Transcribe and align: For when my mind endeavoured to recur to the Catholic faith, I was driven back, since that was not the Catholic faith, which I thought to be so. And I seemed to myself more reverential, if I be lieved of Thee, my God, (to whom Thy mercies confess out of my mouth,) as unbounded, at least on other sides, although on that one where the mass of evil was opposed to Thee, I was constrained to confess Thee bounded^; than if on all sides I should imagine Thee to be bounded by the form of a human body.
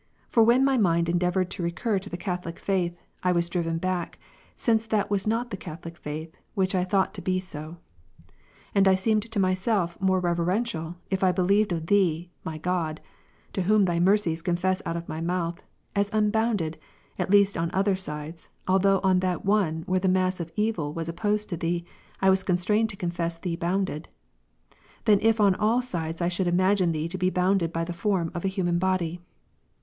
For 0.29 0.41
when 0.41 0.65
my 0.65 0.79
mind 0.79 1.09
endeavoured 1.09 1.51
to 1.51 1.61
recur 1.61 1.99
to 1.99 2.09
the 2.09 2.17
Catholic 2.17 2.57
faith, 2.57 2.97
I 3.21 3.31
was 3.31 3.49
driven 3.49 3.77
back, 3.77 4.17
since 4.55 4.83
that 4.87 5.11
was 5.11 5.27
not 5.27 5.51
the 5.51 5.57
Catholic 5.57 5.95
faith, 5.95 6.35
which 6.55 6.73
I 6.73 6.83
thought 6.83 7.13
to 7.13 7.21
be 7.21 7.39
so. 7.39 7.77
And 8.73 8.87
I 8.87 8.95
seemed 8.95 9.21
to 9.29 9.39
myself 9.39 10.01
more 10.01 10.19
reverential, 10.19 10.95
if 11.11 11.23
I 11.23 11.31
be 11.31 11.43
lieved 11.43 11.71
of 11.71 11.85
Thee, 11.85 12.31
my 12.43 12.57
God, 12.57 12.99
(to 13.53 13.61
whom 13.61 13.85
Thy 13.85 13.99
mercies 13.99 14.41
confess 14.41 14.81
out 14.87 14.97
of 14.97 15.07
my 15.07 15.21
mouth,) 15.21 15.61
as 15.95 16.09
unbounded, 16.11 16.79
at 17.19 17.29
least 17.29 17.55
on 17.55 17.69
other 17.71 17.95
sides, 17.95 18.49
although 18.67 19.01
on 19.03 19.19
that 19.19 19.45
one 19.45 19.83
where 19.85 19.99
the 19.99 20.07
mass 20.07 20.39
of 20.39 20.51
evil 20.55 20.91
was 20.93 21.09
opposed 21.09 21.47
to 21.49 21.57
Thee, 21.57 21.85
I 22.19 22.31
was 22.31 22.41
constrained 22.41 22.89
to 22.89 22.97
confess 22.97 23.37
Thee 23.37 23.55
bounded^; 23.55 24.05
than 25.05 25.19
if 25.21 25.39
on 25.39 25.53
all 25.53 25.79
sides 25.79 26.21
I 26.21 26.27
should 26.27 26.47
imagine 26.47 26.91
Thee 26.91 27.07
to 27.07 27.19
be 27.19 27.29
bounded 27.29 27.71
by 27.71 27.83
the 27.83 27.93
form 27.93 28.31
of 28.33 28.43
a 28.43 28.47
human 28.47 28.79
body. 28.79 29.19